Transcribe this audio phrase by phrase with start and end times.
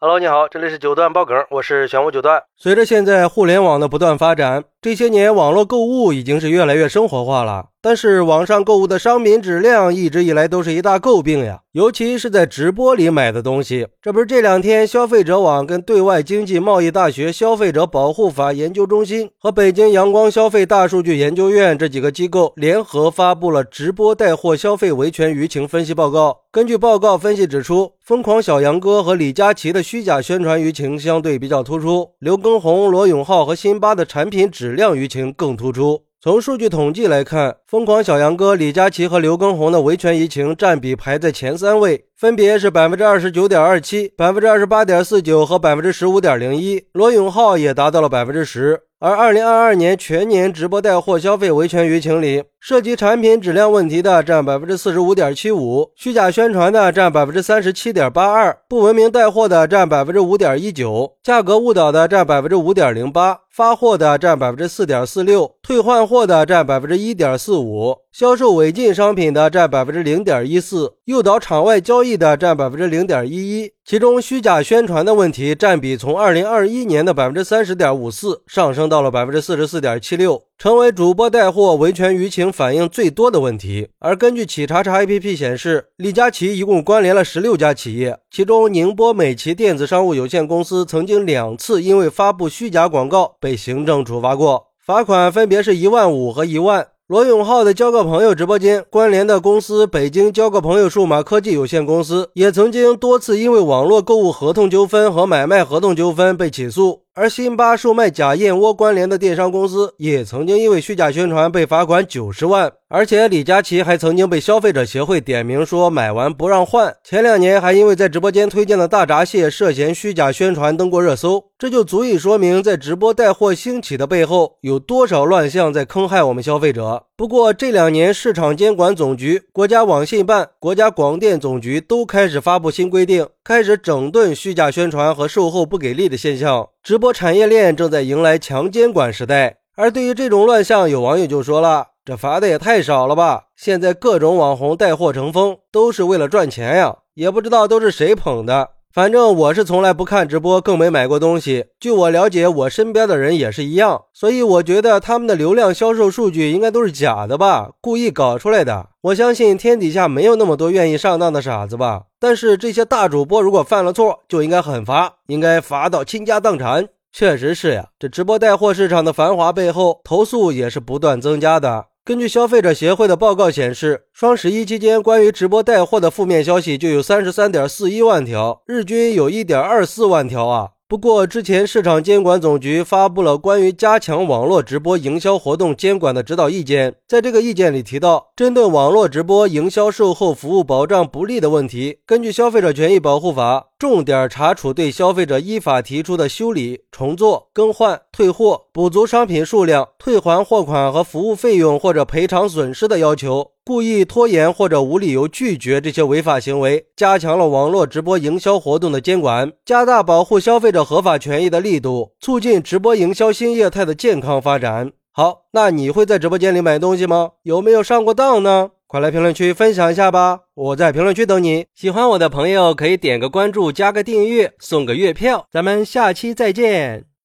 [0.00, 2.40] Hello，你好，这里是九段爆梗，我是玄武九段。
[2.54, 7.66] 随着现在互联网的不断发展，这些年网络购物已经是越来越生活化了。
[7.80, 13.86] 但是网上购物的商品质量一直以来都是一大诟病呀，尤其是在直播里买的东西。
[14.02, 26.36] 这不是这两天消费者网跟对外经济贸易大学消费者保护法研究中心和北京阳光消费大数据研究院这几个机构联合发布了直播带货消费维权舆情分析报告。
[26.50, 36.02] 根据报告分析指出，疯狂小杨哥和李佳琦的虚假宣传舆情相对比较突出，刘畊宏、罗永浩和辛巴的产品质质量舆情更突出。
[36.20, 46.84] 从数据统计来看，疯狂小杨哥、李佳琦和刘畊宏的维权舆情占比排在前三位，分别是百分之二十九点二七、百分之二十八点四九和百分之十五点零一。
[46.92, 48.80] 罗永浩也达到了百分之十。
[49.00, 73.72] 而二零二二年全年直播带货消费维权舆情里，涉及产品质量问题的占百分之四十五点七五，虚假宣传的占百分之三十七点八二，不文明带货的占百分之五点一九，价格误导的占百分之五点零八，发货的占百分之四点四六，退换货的占百分之一点四五，销售违禁商品的占百分之零点一四，诱导场外交易的占百分之零点一一。
[73.84, 83.90] 其中，虚假宣传的问题占比从二零二一年的百分之三十点五四上升到了百分之四十四点七六，成为主播带货维权舆情反映最多的问题。
[84.00, 96.88] 而根据企查查 APP 显示，李佳琦一共关联了十六家企业，其中宁波美琪电子商务有限公司曾经两次因为发布虚假广告被行政处罚过，罚款分别是一万五和一万。
[97.06, 107.04] 罗永浩的交个朋友直播间关联的公司北京交个朋友数码科技有限公司，也曾经多次因为网络购物合同纠纷和买卖合同纠纷被起诉。
[107.20, 112.72] 而辛巴售卖假燕窝关联的电商公司，也曾经因为虚假宣传被罚款九十万。
[112.86, 116.94] 而且李佳琦还曾经被消费者协会点名说买完不让换。
[117.02, 127.07] 前两年还因为在直播间推荐的大闸蟹涉嫌虚假宣传登过热搜，这就足以说明在直播带货兴起的背后有多少乱象在坑害我们消费者。
[127.18, 136.68] 不过这两年，市场监管总局、国家网信办、国家广电总局都开始发布新规定，开始整顿虚假宣传和售后不给力的现象。
[136.80, 139.56] 直播产业链正在迎来强监管时代。
[139.74, 143.46] 而对于这种乱象，有网友就说了：“这罚的也太少了吧！
[143.56, 146.98] 现在各种网红带货成风，都是为了赚钱呀！
[147.14, 151.66] 也不知道都是谁捧的。”反正我是从来不看直播，更没买过东西。
[151.78, 158.88] 据我了解，我身边的人也是一样，所以我觉得他们的流量销售数据应该都是假的吧，故意搞出来的。
[159.02, 162.06] 我相信天底下没有那么多愿意上当的傻子吧。
[162.18, 166.88] 但是这些大主播如果犯了错，就应该狠罚，应该罚到倾家荡产。
[167.12, 171.86] 确实是呀，这直播带货市场的繁华背后，投诉也是不断增加的。
[172.08, 180.70] 根据消费者协会的报告显示，双十一期间关于直播带货的负面消息就有三十三点四一万条，日均有一点二四万条啊。
[180.90, 203.50] 不过，之前市场监管总局发布了关于加强网络直播营销活动监管的指导意见，在这个意见里提到，针对网络直播营销售后服务保障不力的问题，根据《消费者权益保护法》，重点查处对消费者依法提出的修理、重做、更换、退货、补足商品数量、退还货款和服务费用或者赔偿损失的要求。
[203.68, 214.92] 故意拖延或者无理由拒绝这些违法行为，加强了网络直播营销活动的监管，加大保护消费者合法权益的力度，促进直播营销新业态的健康发展。
[215.12, 217.32] 好，那你会在直播间里买东西吗？
[217.42, 218.70] 有没有上过当呢？
[218.86, 220.40] 快来评论区分享一下吧！
[220.54, 221.66] 我在评论区等你。
[221.74, 225.46] 喜欢我的朋友可以点个关注，加个订阅，送个月票。
[225.52, 227.08] 咱们下期再见。